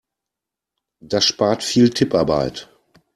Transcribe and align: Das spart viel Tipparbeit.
Das 0.99 1.25
spart 1.27 1.61
viel 1.61 1.91
Tipparbeit. 1.91 2.71